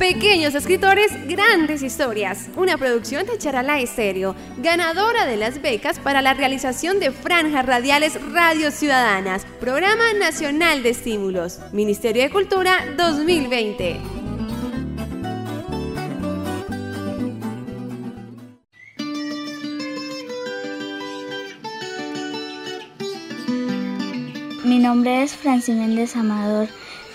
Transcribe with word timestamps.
Pequeños 0.00 0.54
escritores, 0.54 1.12
grandes 1.28 1.82
historias. 1.82 2.48
Una 2.56 2.78
producción 2.78 3.26
de 3.26 3.36
Charala 3.36 3.80
Estéreo, 3.80 4.34
ganadora 4.56 5.26
de 5.26 5.36
las 5.36 5.60
becas 5.60 5.98
para 5.98 6.22
la 6.22 6.32
realización 6.32 7.00
de 7.00 7.10
franjas 7.10 7.66
radiales 7.66 8.18
Radio 8.32 8.70
Ciudadanas, 8.70 9.44
Programa 9.60 10.14
Nacional 10.18 10.82
de 10.82 10.88
Estímulos, 10.88 11.60
Ministerio 11.74 12.22
de 12.22 12.30
Cultura 12.30 12.78
2020. 12.96 14.00
Mi 24.64 24.78
nombre 24.78 25.24
es 25.24 25.36
Francis 25.36 25.76
Méndez 25.76 26.16
Amador. 26.16 26.68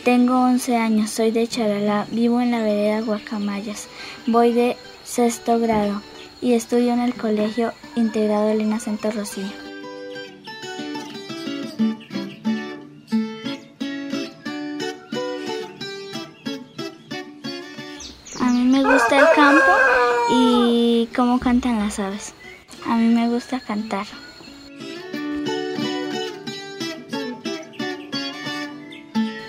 Tengo 0.05 0.39
11 0.39 0.77
años, 0.77 1.09
soy 1.09 1.31
de 1.31 1.47
Charalá, 1.47 2.05
vivo 2.11 2.39
en 2.39 2.51
la 2.51 2.61
vereda 2.61 3.01
Guacamayas. 3.01 3.87
Voy 4.27 4.53
de 4.53 4.77
sexto 5.03 5.57
grado 5.57 5.99
y 6.43 6.53
estudio 6.53 6.93
en 6.93 6.99
el 6.99 7.15
Colegio 7.15 7.73
Integrado 7.95 8.49
Elena 8.49 8.79
Santo 8.79 9.09
Rocío. 9.09 9.47
A 18.39 18.51
mí 18.51 18.63
me 18.63 18.83
gusta 18.83 19.17
el 19.17 19.25
campo 19.35 19.71
y 20.29 21.09
cómo 21.15 21.39
cantan 21.39 21.79
las 21.79 21.97
aves. 21.97 22.35
A 22.85 22.95
mí 22.95 23.11
me 23.11 23.27
gusta 23.27 23.59
cantar. 23.59 24.05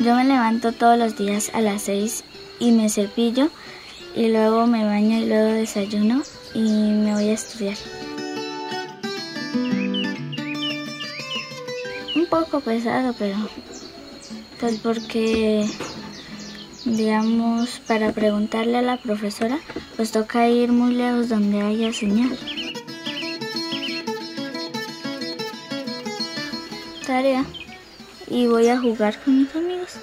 Yo 0.06 0.14
me 0.14 0.22
levanto 0.22 0.70
todos 0.70 0.96
los 0.96 1.18
días 1.18 1.50
a 1.52 1.60
las 1.60 1.82
6 1.82 2.22
y 2.60 2.70
me 2.70 2.88
cepillo 2.88 3.48
y 4.14 4.28
luego 4.28 4.68
me 4.68 4.84
baño 4.84 5.18
y 5.18 5.26
luego 5.26 5.50
desayuno 5.54 6.22
y 6.54 6.60
me 6.60 7.12
voy 7.12 7.30
a 7.30 7.32
estudiar. 7.32 7.76
Un 12.14 12.26
poco 12.30 12.60
pesado, 12.60 13.16
pero 13.18 13.34
pues 14.60 14.78
porque 14.78 15.68
digamos 16.84 17.80
para 17.88 18.12
preguntarle 18.12 18.78
a 18.78 18.82
la 18.82 18.98
profesora 18.98 19.58
pues 19.96 20.12
toca 20.12 20.48
ir 20.48 20.70
muy 20.70 20.94
lejos 20.94 21.30
donde 21.30 21.62
haya 21.62 21.92
señal. 21.92 22.38
Tarea 27.04 27.44
y 28.28 28.46
voy 28.46 28.68
a 28.68 28.78
jugar 28.78 29.18
con 29.22 29.38
mis 29.38 29.54
amigos. 29.54 29.94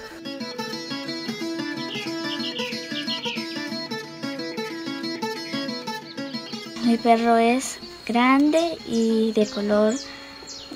Mi 6.84 6.98
perro 6.98 7.36
es 7.36 7.78
grande 8.06 8.76
y 8.86 9.32
de 9.32 9.46
color 9.46 9.94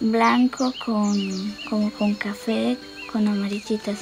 blanco 0.00 0.72
con 0.84 1.54
como 1.68 1.90
con 1.92 2.14
café 2.14 2.76
con 3.12 3.28
amarillitas. 3.28 3.98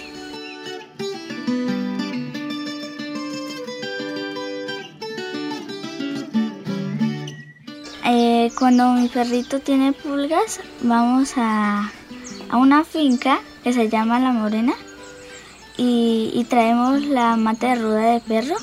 Eh, 8.04 8.52
cuando 8.56 8.92
mi 8.92 9.08
perrito 9.08 9.58
tiene 9.58 9.92
pulgas, 9.92 10.60
vamos 10.80 11.32
a 11.36 11.90
a 12.50 12.56
una 12.56 12.84
finca 12.84 13.40
que 13.62 13.72
se 13.72 13.88
llama 13.88 14.20
La 14.20 14.32
Morena 14.32 14.74
y, 15.76 16.46
traemos 16.48 17.02
la 17.02 17.36
mata 17.36 17.68
de 17.68 17.74
ruda 17.76 18.12
de 18.12 18.20
perro 18.20 18.56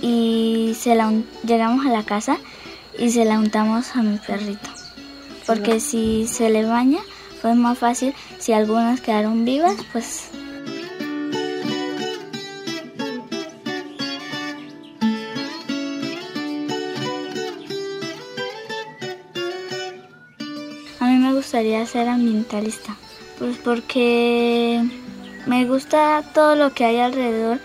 y 0.00 0.74
se 0.78 0.94
la, 0.94 1.12
llegamos 1.44 1.84
a 1.84 1.90
la 1.90 2.04
casa 2.04 2.38
y 2.98 3.10
se 3.10 3.24
la 3.24 3.38
untamos 3.38 3.94
a 3.96 4.02
mi 4.02 4.18
perrito. 4.18 4.70
Porque 5.46 5.80
si 5.80 6.26
se 6.26 6.50
le 6.50 6.64
baña, 6.64 7.00
pues 7.42 7.56
más 7.56 7.78
fácil. 7.78 8.14
Si 8.38 8.52
algunas 8.52 9.00
quedaron 9.00 9.44
vivas, 9.44 9.76
pues 9.92 10.30
A 21.00 21.06
mí 21.06 21.16
me 21.16 21.32
gustaría 21.32 21.86
ser 21.86 22.08
ambientalista. 22.08 22.96
Pues 23.38 23.56
porque 23.58 24.82
me 25.46 25.64
gusta 25.64 26.24
todo 26.34 26.56
lo 26.56 26.74
que 26.74 26.84
hay 26.84 26.98
alrededor 26.98 27.60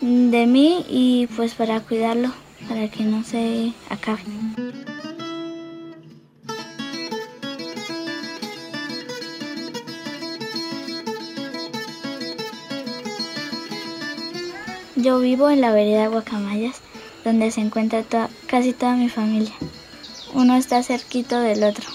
de 0.00 0.46
mí 0.46 0.84
y 0.88 1.26
pues 1.36 1.54
para 1.54 1.80
cuidarlo, 1.80 2.30
para 2.68 2.88
que 2.88 3.04
no 3.04 3.24
se 3.24 3.72
acabe. 3.90 4.22
Yo 14.94 15.18
vivo 15.18 15.50
en 15.50 15.60
la 15.60 15.72
vereda 15.72 16.06
Guacamayas, 16.06 16.80
donde 17.24 17.50
se 17.50 17.60
encuentra 17.60 18.04
casi 18.46 18.72
toda 18.72 18.94
mi 18.94 19.08
familia. 19.08 19.54
Uno 20.32 20.54
está 20.54 20.82
cerquito 20.84 21.40
del 21.40 21.64
otro. 21.64 21.88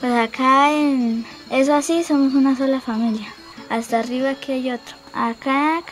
Pues 0.00 0.12
acá 0.14 0.72
en, 0.72 1.26
es 1.50 1.68
así, 1.68 2.04
somos 2.04 2.34
una 2.34 2.56
sola 2.56 2.80
familia. 2.80 3.28
Hasta 3.70 4.00
arriba 4.00 4.30
aquí 4.30 4.52
hay 4.52 4.70
otro. 4.70 4.96
Acá, 5.12 5.82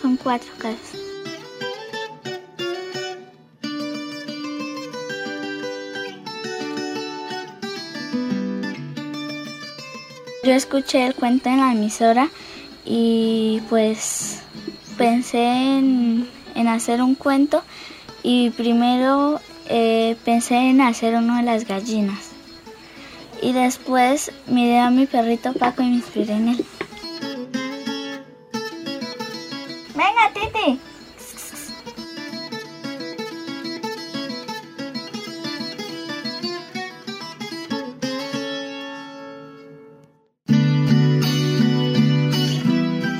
son 0.00 0.16
cuatro 0.16 0.50
casas. 0.58 1.00
Yo 10.42 10.52
escuché 10.52 11.06
el 11.06 11.14
cuento 11.14 11.48
en 11.48 11.60
la 11.60 11.72
emisora 11.72 12.28
y 12.84 13.62
pues 13.70 14.42
pensé 14.98 15.42
en, 15.42 16.28
hacer 16.68 17.00
un 17.00 17.14
cuento 17.14 17.62
y 18.22 18.50
primero 18.50 19.40
eh, 19.68 20.16
pensé 20.24 20.56
en 20.56 20.82
hacer 20.82 21.14
uno 21.14 21.36
de 21.36 21.44
las 21.44 21.66
gallinas 21.66 22.33
y 23.44 23.52
después 23.52 24.32
miré 24.46 24.78
a 24.78 24.88
mi 24.88 25.04
perrito 25.04 25.52
Paco 25.52 25.82
y 25.82 25.86
me 25.90 25.96
inspiré 25.96 26.32
en 26.32 26.48
él. 26.48 26.64
¡Venga, 29.94 30.32
Titi! 30.32 30.80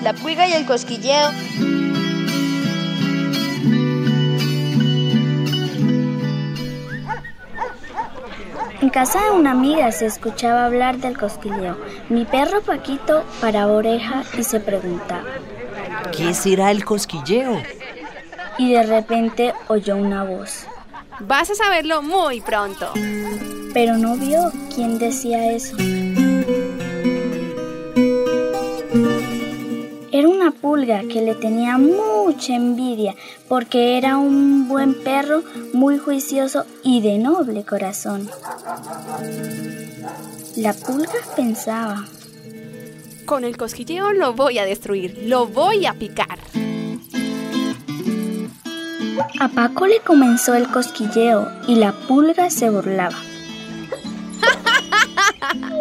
La 0.02 0.14
puiga 0.14 0.48
y 0.48 0.52
el 0.54 0.64
cosquilleo. 0.64 1.73
En 8.84 8.90
casa 8.90 9.24
de 9.24 9.30
una 9.30 9.52
amiga 9.52 9.90
se 9.92 10.04
escuchaba 10.04 10.66
hablar 10.66 10.98
del 10.98 11.16
cosquilleo. 11.16 11.74
Mi 12.10 12.26
perro 12.26 12.60
Paquito 12.60 13.24
paraba 13.40 13.72
oreja 13.72 14.24
y 14.36 14.44
se 14.44 14.60
preguntaba. 14.60 15.24
¿Qué 16.14 16.34
será 16.34 16.70
el 16.70 16.84
cosquilleo? 16.84 17.62
Y 18.58 18.74
de 18.74 18.82
repente 18.82 19.54
oyó 19.68 19.96
una 19.96 20.22
voz. 20.22 20.66
Vas 21.20 21.48
a 21.48 21.54
saberlo 21.54 22.02
muy 22.02 22.42
pronto. 22.42 22.92
Pero 23.72 23.96
no 23.96 24.16
vio 24.16 24.52
quién 24.74 24.98
decía 24.98 25.50
eso. 25.50 25.78
Pulga 30.64 31.02
que 31.02 31.20
le 31.20 31.34
tenía 31.34 31.76
mucha 31.76 32.54
envidia 32.54 33.14
porque 33.50 33.98
era 33.98 34.16
un 34.16 34.66
buen 34.66 34.94
perro, 34.94 35.42
muy 35.74 35.98
juicioso 35.98 36.64
y 36.82 37.02
de 37.02 37.18
noble 37.18 37.66
corazón. 37.66 38.30
La 40.56 40.72
pulga 40.72 41.20
pensaba, 41.36 42.06
con 43.26 43.44
el 43.44 43.58
cosquilleo 43.58 44.14
lo 44.14 44.32
voy 44.32 44.58
a 44.58 44.64
destruir, 44.64 45.24
lo 45.26 45.46
voy 45.46 45.84
a 45.84 45.92
picar. 45.92 46.38
A 49.40 49.48
Paco 49.48 49.86
le 49.86 50.00
comenzó 50.00 50.54
el 50.54 50.68
cosquilleo 50.68 51.46
y 51.68 51.74
la 51.74 51.92
pulga 51.92 52.48
se 52.48 52.70
burlaba. 52.70 53.18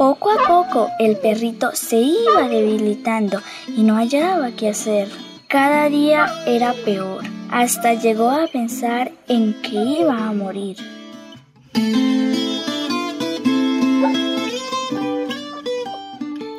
Poco 0.00 0.30
a 0.30 0.48
poco 0.48 0.88
el 0.98 1.18
perrito 1.18 1.72
se 1.74 1.98
iba 1.98 2.48
debilitando 2.48 3.42
y 3.68 3.82
no 3.82 3.96
hallaba 3.96 4.50
qué 4.52 4.70
hacer. 4.70 5.10
Cada 5.46 5.90
día 5.90 6.26
era 6.46 6.72
peor, 6.72 7.22
hasta 7.50 7.92
llegó 7.92 8.30
a 8.30 8.46
pensar 8.46 9.12
en 9.28 9.60
que 9.60 9.76
iba 9.76 10.26
a 10.26 10.32
morir. 10.32 10.78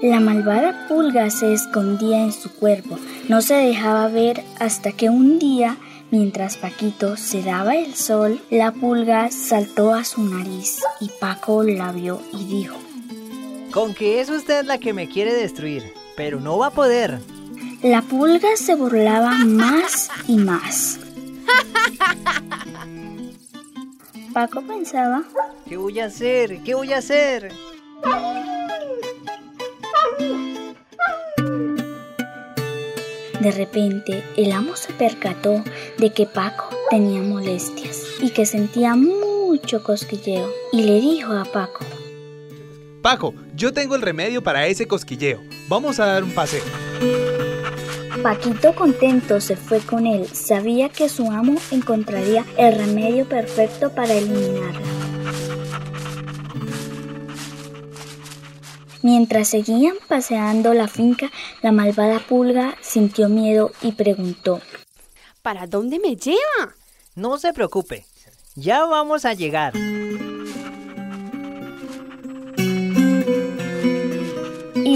La 0.03 0.19
malvada 0.19 0.85
pulga 0.87 1.31
se 1.31 1.51
escondía 1.51 2.21
en 2.21 2.33
su 2.33 2.53
cuerpo, 2.53 2.99
no 3.27 3.41
se 3.41 3.55
dejaba 3.55 4.07
ver 4.07 4.43
hasta 4.59 4.91
que 4.91 5.09
un 5.09 5.39
día, 5.39 5.77
mientras 6.11 6.57
Paquito 6.57 7.17
se 7.17 7.41
daba 7.41 7.75
el 7.75 7.95
sol, 7.95 8.39
la 8.51 8.71
pulga 8.71 9.31
saltó 9.31 9.95
a 9.95 10.03
su 10.03 10.21
nariz 10.21 10.83
y 10.99 11.09
Paco 11.19 11.63
la 11.63 11.91
vio 11.91 12.21
y 12.33 12.45
dijo, 12.45 12.77
Con 13.71 13.93
que 13.93 14.19
es 14.19 14.29
usted 14.29 14.65
la 14.65 14.77
que 14.79 14.91
me 14.91 15.07
quiere 15.07 15.33
destruir, 15.33 15.93
pero 16.17 16.39
no 16.41 16.57
va 16.57 16.67
a 16.67 16.71
poder. 16.71 17.19
La 17.81 18.01
pulga 18.01 18.57
se 18.57 18.75
burlaba 18.75 19.33
más 19.45 20.09
y 20.27 20.35
más. 20.37 20.99
Paco 24.33 24.61
pensaba, 24.61 25.23
¿Qué 25.67 25.77
voy 25.77 25.99
a 25.99 26.05
hacer? 26.05 26.61
¿Qué 26.63 26.75
voy 26.75 26.91
a 26.91 26.97
hacer? 26.97 27.53
De 33.39 33.51
repente, 33.51 34.23
el 34.37 34.51
amo 34.51 34.75
se 34.75 34.93
percató 34.93 35.63
de 35.97 36.11
que 36.11 36.25
Paco 36.25 36.69
tenía 36.89 37.21
molestias 37.21 38.03
y 38.19 38.29
que 38.31 38.45
sentía 38.45 38.95
mucho 38.95 39.81
cosquilleo 39.81 40.49
y 40.71 40.83
le 40.83 41.01
dijo 41.01 41.31
a 41.33 41.45
Paco, 41.45 41.83
Paco, 43.01 43.33
yo 43.55 43.73
tengo 43.73 43.95
el 43.95 44.03
remedio 44.03 44.43
para 44.43 44.67
ese 44.67 44.87
cosquilleo. 44.87 45.41
Vamos 45.67 45.99
a 45.99 46.05
dar 46.05 46.23
un 46.23 46.31
paseo. 46.31 46.63
Paquito 48.21 48.75
contento 48.75 49.41
se 49.41 49.55
fue 49.55 49.79
con 49.79 50.05
él, 50.05 50.27
sabía 50.27 50.89
que 50.89 51.09
su 51.09 51.31
amo 51.31 51.55
encontraría 51.71 52.45
el 52.57 52.75
remedio 52.75 53.27
perfecto 53.27 53.91
para 53.95 54.13
eliminarla. 54.13 54.81
Mientras 59.01 59.47
seguían 59.47 59.95
paseando 60.07 60.75
la 60.75 60.87
finca, 60.87 61.31
la 61.63 61.71
malvada 61.71 62.19
pulga 62.19 62.75
sintió 62.81 63.29
miedo 63.29 63.71
y 63.81 63.93
preguntó, 63.93 64.61
¿Para 65.41 65.65
dónde 65.65 65.97
me 65.97 66.15
lleva? 66.15 66.75
No 67.15 67.39
se 67.39 67.51
preocupe, 67.51 68.05
ya 68.55 68.85
vamos 68.85 69.25
a 69.25 69.33
llegar. 69.33 69.73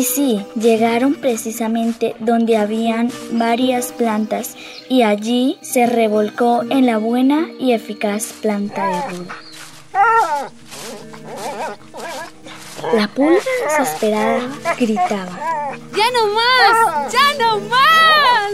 Sí, 0.06 0.46
llegaron 0.56 1.16
precisamente 1.16 2.16
donde 2.20 2.58
habían 2.58 3.12
varias 3.32 3.92
plantas 3.92 4.56
y 4.90 5.04
allí 5.04 5.58
se 5.62 5.86
revolcó 5.86 6.64
en 6.70 6.86
la 6.86 6.98
buena 6.98 7.50
y 7.60 7.74
eficaz 7.74 8.34
planta 8.42 8.88
de 8.88 9.02
ruda. 9.18 9.36
La 12.94 13.08
pulga 13.08 13.42
desesperada 13.68 14.76
gritaba. 14.78 15.40
¡Ya 15.96 16.12
no 16.12 16.28
más! 16.28 17.12
¡Ya 17.12 17.34
no 17.40 17.60
más! 17.62 18.52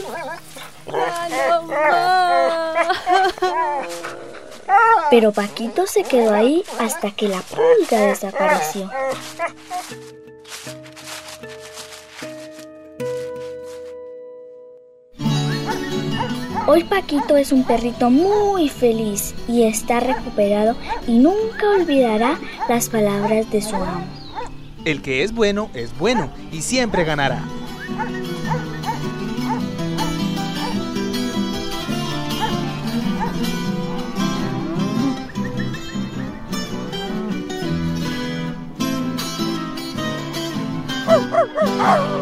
¡Ya 1.29 1.49
no 1.49 1.61
más! 1.63 2.87
Pero 5.09 5.31
Paquito 5.31 5.85
se 5.87 6.03
quedó 6.03 6.33
ahí 6.33 6.63
hasta 6.79 7.11
que 7.11 7.27
la 7.27 7.41
pulga 7.41 7.99
desapareció. 7.99 8.89
Hoy 16.73 16.85
Paquito 16.85 17.35
es 17.35 17.51
un 17.51 17.65
perrito 17.65 18.09
muy 18.09 18.69
feliz 18.69 19.35
y 19.45 19.63
está 19.63 19.99
recuperado 19.99 20.77
y 21.05 21.17
nunca 21.17 21.69
olvidará 21.69 22.39
las 22.69 22.87
palabras 22.87 23.51
de 23.51 23.61
su 23.61 23.75
amo. 23.75 24.05
El 24.85 25.01
que 25.01 25.23
es 25.23 25.33
bueno 25.33 25.69
es 25.73 25.97
bueno 25.97 26.31
y 26.49 26.61
siempre 26.61 27.03
ganará. 27.03 27.43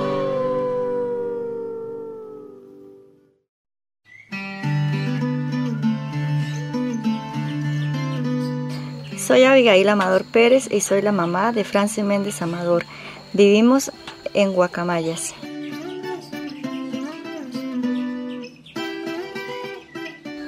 Soy 9.29 9.43
Abigail 9.43 9.87
Amador 9.87 10.23
Pérez 10.23 10.67
y 10.71 10.81
soy 10.81 11.03
la 11.03 11.11
mamá 11.11 11.51
de 11.51 11.63
Francis 11.63 12.03
Méndez 12.03 12.41
Amador. 12.41 12.83
Vivimos 13.31 13.91
en 14.33 14.53
Guacamayas. 14.53 15.35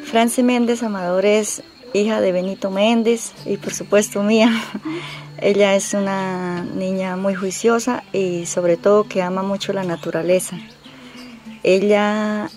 Francis 0.05 0.43
Méndez 0.43 0.81
Amador 0.81 1.27
es 1.27 1.61
hija 1.93 2.21
de 2.21 2.31
Benito 2.31 2.71
Méndez 2.71 3.33
y 3.45 3.57
por 3.57 3.71
supuesto 3.71 4.23
mía. 4.23 4.49
Ella 5.37 5.75
es 5.75 5.93
una 5.93 6.63
niña 6.63 7.15
muy 7.17 7.35
juiciosa 7.35 8.03
y 8.11 8.47
sobre 8.47 8.77
todo 8.77 9.03
que 9.03 9.21
ama 9.21 9.43
mucho 9.43 9.73
la 9.73 9.83
naturaleza. 9.83 10.57
Ella 11.61 12.49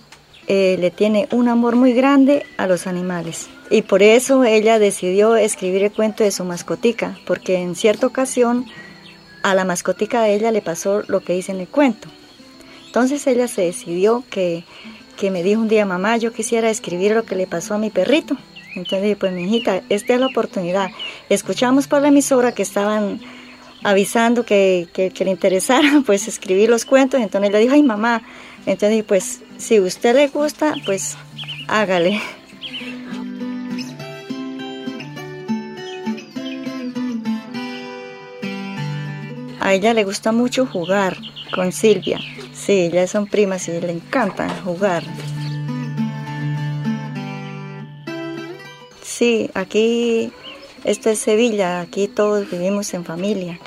eh, 0.46 0.78
le 0.80 0.90
tiene 0.90 1.28
un 1.32 1.48
amor 1.48 1.76
muy 1.76 1.92
grande 1.92 2.46
a 2.56 2.66
los 2.66 2.86
animales. 2.86 3.50
Y 3.70 3.82
por 3.82 4.02
eso 4.02 4.44
ella 4.44 4.78
decidió 4.78 5.36
escribir 5.36 5.84
el 5.84 5.92
cuento 5.92 6.22
de 6.22 6.30
su 6.30 6.44
mascotica, 6.44 7.18
porque 7.26 7.56
en 7.56 7.74
cierta 7.74 8.06
ocasión 8.06 8.66
a 9.42 9.54
la 9.54 9.64
mascotica 9.64 10.22
de 10.22 10.34
ella 10.34 10.50
le 10.50 10.62
pasó 10.62 11.02
lo 11.06 11.20
que 11.20 11.34
dice 11.34 11.52
en 11.52 11.60
el 11.60 11.68
cuento. 11.68 12.08
Entonces 12.86 13.26
ella 13.26 13.48
se 13.48 13.62
decidió 13.62 14.22
que, 14.30 14.64
que 15.16 15.30
me 15.30 15.42
dijo 15.42 15.60
un 15.60 15.68
día, 15.68 15.84
mamá, 15.84 16.16
yo 16.16 16.32
quisiera 16.32 16.70
escribir 16.70 17.12
lo 17.12 17.24
que 17.24 17.36
le 17.36 17.46
pasó 17.46 17.74
a 17.74 17.78
mi 17.78 17.90
perrito. 17.90 18.36
Entonces 18.76 19.02
dije, 19.02 19.16
pues 19.16 19.32
mi 19.32 19.44
hijita, 19.44 19.82
esta 19.88 20.14
es 20.14 20.20
la 20.20 20.26
oportunidad. 20.26 20.90
Escuchamos 21.28 21.86
por 21.88 22.02
la 22.02 22.08
emisora 22.08 22.52
que 22.52 22.62
estaban 22.62 23.20
avisando 23.82 24.44
que, 24.44 24.88
que, 24.92 25.24
le 25.24 25.30
interesara 25.30 26.02
pues 26.06 26.28
escribir 26.28 26.70
los 26.70 26.84
cuentos. 26.84 27.20
Entonces 27.20 27.50
ella 27.50 27.58
dijo, 27.58 27.74
ay 27.74 27.82
mamá, 27.82 28.22
entonces 28.60 28.90
dije, 28.90 29.04
pues 29.04 29.40
si 29.58 29.80
usted 29.80 30.14
le 30.16 30.28
gusta, 30.28 30.74
pues 30.84 31.16
hágale. 31.68 32.20
A 39.64 39.72
ella 39.72 39.94
le 39.94 40.04
gusta 40.04 40.30
mucho 40.30 40.66
jugar 40.66 41.16
con 41.54 41.72
Silvia. 41.72 42.20
Sí, 42.52 42.90
ellas 42.92 43.10
son 43.10 43.26
primas 43.26 43.66
y 43.66 43.80
le 43.80 43.92
encanta 43.92 44.46
jugar. 44.62 45.02
Sí, 49.02 49.50
aquí, 49.54 50.30
esto 50.84 51.08
es 51.08 51.18
Sevilla, 51.18 51.80
aquí 51.80 52.08
todos 52.08 52.50
vivimos 52.50 52.92
en 52.92 53.06
familia. 53.06 53.58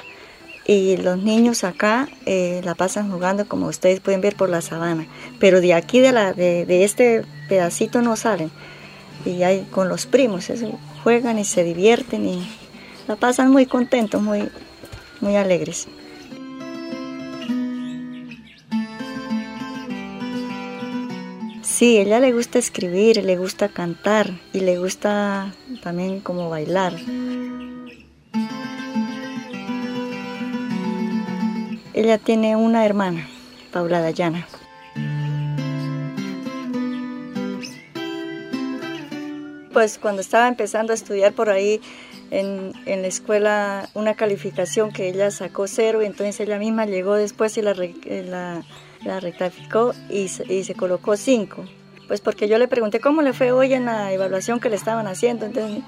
Y 0.68 0.98
los 0.98 1.18
niños 1.18 1.63
acá 1.63 2.08
eh, 2.27 2.62
la 2.63 2.75
pasan 2.75 3.12
jugando 3.12 3.48
como 3.48 3.66
ustedes 3.66 4.00
pueden 4.00 4.22
ver 4.22 4.36
por 4.36 4.50
la 4.50 4.62
sabana. 4.62 5.08
Pero 5.39 5.62
de 5.62 5.74
aquí, 5.74 6.00
de, 6.00 6.12
la, 6.12 6.32
de, 6.32 6.84
este 6.84 7.25
pedacito 7.50 8.04
no 8.04 8.16
salen. 8.16 8.51
Y 9.25 9.42
ahí 9.42 9.66
con 9.72 9.89
los 9.89 10.06
primos, 10.06 10.51
eso, 10.51 10.77
juegan 11.04 11.39
y 11.39 11.44
se 11.44 11.63
divierten 11.63 12.27
y 12.27 12.48
la 13.08 13.16
pasan 13.16 13.50
muy 13.50 13.66
contentos, 13.66 14.22
muy, 14.22 14.48
muy 15.21 15.36
alegres. 15.36 15.88
Sí, 21.77 22.00
ella 22.00 22.19
le 22.19 22.33
gusta 22.33 22.57
escribir, 22.57 23.24
le 23.24 23.38
gusta 23.38 23.69
cantar 23.69 24.31
y 24.51 24.62
le 24.62 24.79
gusta 24.79 25.53
también 25.83 26.21
como 26.21 26.50
bailar. 26.50 26.95
Ella 31.93 32.17
tiene 32.17 32.55
una 32.55 32.83
hermana, 32.83 33.27
Paula 33.71 34.01
Dayana. 34.01 34.47
Pues 39.71 40.00
cuando 40.00 40.21
estaba 40.21 40.47
empezando 40.47 40.93
a 40.93 40.95
estudiar 40.95 41.33
por 41.33 41.51
ahí 41.51 41.79
en, 42.31 42.74
en, 42.86 43.01
la 43.01 43.07
escuela 43.07 43.89
una 43.93 44.15
calificación 44.15 44.91
que 44.91 45.10
ella 45.10 45.31
sacó 45.31 45.67
cero 45.67 46.01
y 46.01 46.05
entonces 46.05 46.39
ella 46.39 46.57
misma 46.57 46.86
llegó 46.86 47.15
después 47.15 47.57
y 47.57 47.62
la, 47.62 47.74
la, 47.74 48.63
la 49.03 49.19
rectificó 49.19 49.93
y, 50.10 50.29
y, 50.50 50.63
se 50.63 50.75
colocó 50.75 51.17
cinco. 51.17 51.65
Pues 52.07 52.22
porque 52.22 52.48
yo 52.48 52.57
le 52.57 52.67
pregunté 52.67 53.00
cómo 53.00 53.22
le 53.22 53.34
fue 53.34 53.51
hoy 53.51 53.74
en 53.74 53.86
la 53.86 54.13
evaluación 54.13 54.60
que 54.60 54.69
le 54.69 54.77
estaban 54.77 55.07
haciendo, 55.07 55.46
entonces 55.46 55.84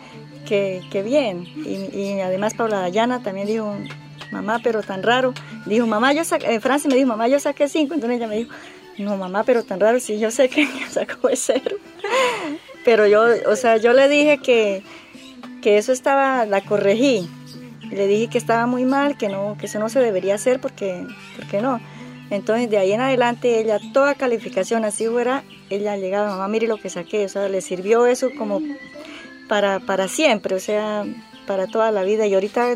que, 0.47 0.81
que 0.91 1.01
bien. 1.01 1.45
Y, 1.65 1.97
y, 1.97 2.21
además 2.21 2.53
Paula 2.53 2.79
Dayana 2.79 3.23
también 3.23 3.47
dijo, 3.47 3.75
mamá, 4.31 4.59
pero 4.63 4.81
tan 4.83 5.03
raro. 5.03 5.33
Dijo, 5.65 5.87
mamá, 5.87 6.13
yo 6.13 6.23
saqué, 6.23 6.55
eh, 6.55 6.59
Francis 6.59 6.89
me 6.89 6.95
dijo, 6.95 7.07
mamá, 7.07 7.27
yo 7.27 7.39
saqué 7.39 7.67
cinco, 7.67 7.93
entonces 7.93 8.17
ella 8.17 8.27
me 8.27 8.37
dijo, 8.37 8.51
no, 8.97 9.15
mamá, 9.15 9.43
pero 9.43 9.63
tan 9.63 9.79
raro, 9.79 9.99
si 9.99 10.19
yo 10.19 10.31
sé 10.31 10.49
que 10.49 10.67
sacó 10.89 11.29
cero. 11.33 11.77
pero 12.83 13.07
yo, 13.07 13.23
o 13.47 13.55
sea, 13.55 13.77
yo 13.77 13.93
le 13.93 14.09
dije 14.09 14.39
que 14.39 14.83
que 15.61 15.77
eso 15.77 15.91
estaba, 15.91 16.45
la 16.45 16.61
corregí, 16.61 17.29
le 17.91 18.07
dije 18.07 18.27
que 18.27 18.37
estaba 18.37 18.65
muy 18.65 18.85
mal, 18.85 19.17
que 19.17 19.29
no, 19.29 19.57
que 19.59 19.65
eso 19.65 19.79
no 19.79 19.89
se 19.89 19.99
debería 19.99 20.35
hacer 20.35 20.59
porque, 20.59 21.05
porque 21.35 21.61
no. 21.61 21.79
Entonces 22.29 22.69
de 22.69 22.77
ahí 22.77 22.91
en 22.91 23.01
adelante 23.01 23.59
ella, 23.59 23.79
toda 23.93 24.15
calificación 24.15 24.85
así 24.85 25.07
fuera, 25.07 25.43
ella 25.69 25.97
llegaba, 25.97 26.29
mamá, 26.29 26.47
mire 26.47 26.67
lo 26.67 26.77
que 26.77 26.89
saqué, 26.89 27.25
o 27.25 27.29
sea, 27.29 27.49
le 27.49 27.61
sirvió 27.61 28.05
eso 28.05 28.29
como 28.37 28.61
para, 29.47 29.79
para 29.79 30.07
siempre, 30.07 30.55
o 30.55 30.59
sea, 30.59 31.05
para 31.47 31.65
toda 31.67 31.91
la 31.91 32.03
vida. 32.03 32.27
Y 32.27 32.35
ahorita 32.35 32.75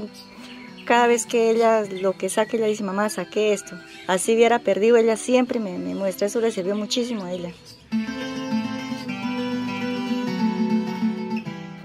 cada 0.86 1.08
vez 1.08 1.26
que 1.26 1.52
ella 1.52 1.84
lo 1.84 2.14
que 2.14 2.30
saque, 2.30 2.58
ella 2.58 2.66
dice, 2.66 2.84
mamá, 2.84 3.10
saqué 3.10 3.54
esto. 3.54 3.78
Así 4.08 4.34
hubiera 4.34 4.60
perdido, 4.60 4.98
ella 4.98 5.18
siempre 5.18 5.60
me, 5.60 5.78
me 5.78 5.94
muestra, 5.94 6.28
eso 6.28 6.42
le 6.42 6.52
sirvió 6.52 6.76
muchísimo 6.76 7.26
a 7.26 7.32
ella. 7.32 7.54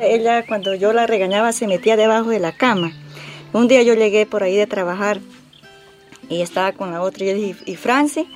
Ella 0.01 0.47
cuando 0.47 0.75
yo 0.75 0.93
la 0.93 1.07
regañaba 1.07 1.53
se 1.53 1.67
metía 1.67 1.97
debajo 1.97 2.31
de 2.31 2.39
la 2.39 2.53
cama. 2.53 2.93
Un 3.53 3.67
día 3.67 3.83
yo 3.83 3.95
llegué 3.95 4.27
por 4.27 4.43
ahí 4.43 4.57
de 4.57 4.67
trabajar 4.67 5.21
y 6.29 6.43
estaba 6.43 6.73
con 6.73 6.93
la 6.93 7.03
otra 7.03 7.25
y 7.25 7.29
yo 7.29 7.35
dije, 7.35 7.57
¿y 7.67 7.77
Franci? 7.77 8.29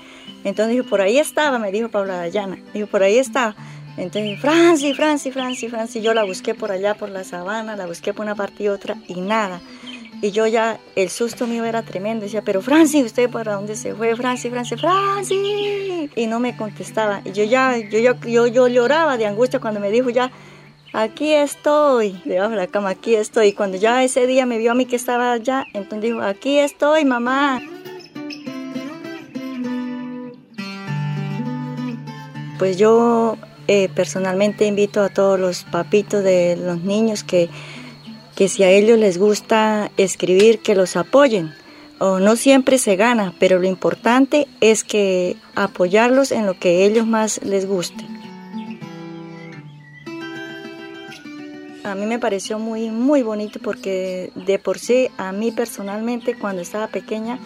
Entonces 0.44 0.74
dijo, 0.74 0.88
por 0.88 1.00
ahí 1.00 1.18
estaba, 1.18 1.58
me 1.58 1.70
dijo 1.70 1.88
Paula 1.88 2.16
Dayana. 2.16 2.58
Dijo, 2.74 2.86
por 2.86 3.02
ahí 3.02 3.18
estaba. 3.18 3.54
Entonces, 3.96 4.40
Franci, 4.40 4.94
Franci, 4.94 5.30
Franci, 5.30 5.68
Franci. 5.68 6.00
Yo 6.00 6.14
la 6.14 6.24
busqué 6.24 6.54
por 6.54 6.72
allá, 6.72 6.94
por 6.94 7.10
la 7.10 7.24
sabana, 7.24 7.76
la 7.76 7.86
busqué 7.86 8.14
por 8.14 8.24
una 8.24 8.34
parte 8.34 8.64
y 8.64 8.68
otra 8.68 8.96
y 9.06 9.20
nada. 9.20 9.60
Y 10.22 10.30
yo 10.30 10.46
ya, 10.46 10.78
el 10.96 11.10
susto 11.10 11.46
mío 11.46 11.64
era 11.64 11.82
tremendo. 11.82 12.24
Decía, 12.24 12.42
pero 12.42 12.62
Franci, 12.62 13.02
¿usted 13.02 13.28
para 13.30 13.54
dónde 13.54 13.76
se 13.76 13.94
fue? 13.94 14.16
Franci, 14.16 14.50
Franci, 14.50 14.76
Franci. 14.76 16.08
Y 16.16 16.26
no 16.26 16.40
me 16.40 16.56
contestaba. 16.56 17.20
Y 17.24 17.32
yo 17.32 17.44
ya, 17.44 17.76
yo, 17.76 17.98
yo, 17.98 18.14
yo, 18.26 18.46
yo 18.46 18.68
lloraba 18.68 19.16
de 19.18 19.26
angustia 19.26 19.60
cuando 19.60 19.80
me 19.80 19.90
dijo 19.90 20.10
ya, 20.10 20.32
aquí 20.92 21.32
estoy, 21.32 22.20
debajo 22.24 22.50
de 22.50 22.56
la 22.56 22.66
cama, 22.66 22.90
aquí 22.90 23.14
estoy. 23.14 23.52
Cuando 23.52 23.76
ya 23.76 24.02
ese 24.02 24.26
día 24.26 24.46
me 24.46 24.58
vio 24.58 24.72
a 24.72 24.74
mí 24.74 24.86
que 24.86 24.96
estaba 24.96 25.32
allá, 25.32 25.66
entonces 25.74 26.10
dijo, 26.10 26.20
aquí 26.20 26.58
estoy, 26.58 27.04
mamá. 27.04 27.60
Pues 32.58 32.76
yo 32.76 33.36
eh, 33.66 33.88
personalmente 33.94 34.66
invito 34.66 35.02
a 35.02 35.08
todos 35.08 35.38
los 35.38 35.64
papitos 35.64 36.22
de 36.22 36.56
los 36.56 36.82
niños 36.82 37.24
que, 37.24 37.48
que 38.36 38.48
si 38.48 38.62
a 38.62 38.70
ellos 38.70 38.98
les 38.98 39.18
gusta 39.18 39.90
escribir, 39.96 40.60
que 40.60 40.74
los 40.74 40.96
apoyen. 40.96 41.52
O 41.98 42.18
no 42.18 42.34
siempre 42.34 42.78
se 42.78 42.96
gana, 42.96 43.32
pero 43.38 43.60
lo 43.60 43.68
importante 43.68 44.48
es 44.60 44.82
que 44.82 45.36
apoyarlos 45.54 46.32
en 46.32 46.46
lo 46.46 46.58
que 46.58 46.84
ellos 46.84 47.06
más 47.06 47.40
les 47.44 47.66
guste. 47.66 48.04
A 51.84 51.94
mí 51.94 52.06
me 52.06 52.18
pareció 52.18 52.58
muy, 52.58 52.90
muy 52.90 53.22
bonito 53.22 53.58
porque 53.60 54.30
de 54.34 54.58
por 54.58 54.78
sí, 54.78 55.08
a 55.18 55.32
mí 55.32 55.50
personalmente, 55.50 56.38
cuando 56.38 56.62
estaba 56.62 56.86
pequeña, 56.86 57.38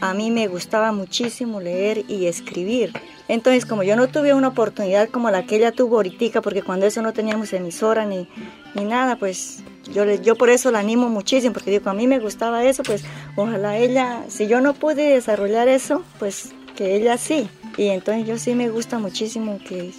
a 0.00 0.14
mí 0.14 0.30
me 0.30 0.46
gustaba 0.46 0.92
muchísimo 0.92 1.60
leer 1.60 2.04
y 2.08 2.26
escribir. 2.26 2.92
Entonces, 3.28 3.66
como 3.66 3.82
yo 3.82 3.96
no 3.96 4.08
tuve 4.08 4.34
una 4.34 4.48
oportunidad 4.48 5.08
como 5.08 5.30
la 5.30 5.44
que 5.44 5.56
ella 5.56 5.72
tuvo 5.72 5.96
ahorita, 5.96 6.40
porque 6.40 6.62
cuando 6.62 6.86
eso 6.86 7.02
no 7.02 7.12
teníamos 7.12 7.52
emisora 7.52 8.04
ni, 8.06 8.28
ni 8.74 8.84
nada, 8.84 9.16
pues 9.16 9.62
yo, 9.92 10.04
le, 10.04 10.20
yo 10.20 10.36
por 10.36 10.50
eso 10.50 10.70
la 10.70 10.80
animo 10.80 11.08
muchísimo, 11.08 11.52
porque 11.52 11.70
digo, 11.70 11.90
a 11.90 11.94
mí 11.94 12.06
me 12.06 12.18
gustaba 12.18 12.64
eso, 12.64 12.82
pues 12.82 13.04
ojalá 13.36 13.76
ella, 13.76 14.24
si 14.28 14.46
yo 14.46 14.60
no 14.60 14.74
pude 14.74 15.14
desarrollar 15.14 15.68
eso, 15.68 16.02
pues 16.18 16.52
que 16.76 16.96
ella 16.96 17.18
sí. 17.18 17.48
Y 17.76 17.88
entonces 17.88 18.26
yo 18.26 18.38
sí 18.38 18.54
me 18.54 18.68
gusta 18.68 18.98
muchísimo 18.98 19.58
que 19.66 19.92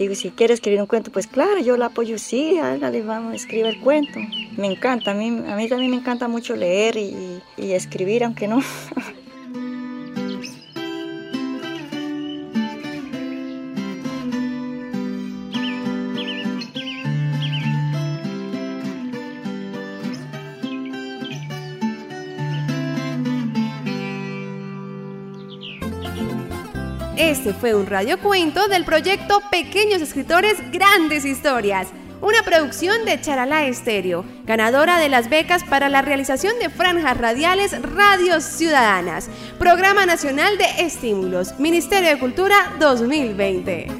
Digo, 0.00 0.14
si 0.14 0.30
quiere 0.30 0.54
escribir 0.54 0.80
un 0.80 0.86
cuento, 0.86 1.12
pues 1.12 1.26
claro, 1.26 1.60
yo 1.60 1.76
la 1.76 1.86
apoyo, 1.86 2.16
sí, 2.16 2.56
hágale, 2.56 3.02
vamos, 3.02 3.34
escribe 3.34 3.68
el 3.68 3.80
cuento. 3.80 4.18
Me 4.56 4.66
encanta, 4.66 5.10
a 5.10 5.14
mí, 5.14 5.28
a 5.28 5.56
mí 5.56 5.68
también 5.68 5.90
me 5.90 5.98
encanta 5.98 6.26
mucho 6.26 6.56
leer 6.56 6.96
y, 6.96 7.42
y 7.58 7.72
escribir, 7.72 8.24
aunque 8.24 8.48
no. 8.48 8.62
Este 27.16 27.52
fue 27.52 27.74
un 27.74 27.86
radiocuento 27.86 28.68
del 28.68 28.84
proyecto 28.84 29.42
Pequeños 29.50 30.00
Escritores 30.00 30.56
Grandes 30.70 31.24
Historias, 31.24 31.88
una 32.20 32.42
producción 32.42 33.04
de 33.04 33.20
Charalá 33.20 33.64
Estéreo, 33.64 34.24
ganadora 34.44 34.98
de 34.98 35.08
las 35.08 35.28
becas 35.28 35.64
para 35.64 35.88
la 35.88 36.02
realización 36.02 36.58
de 36.60 36.70
franjas 36.70 37.16
radiales 37.16 37.80
Radios 37.82 38.44
Ciudadanas, 38.44 39.28
Programa 39.58 40.06
Nacional 40.06 40.56
de 40.56 40.84
Estímulos, 40.84 41.58
Ministerio 41.58 42.10
de 42.10 42.18
Cultura 42.18 42.76
2020. 42.78 43.99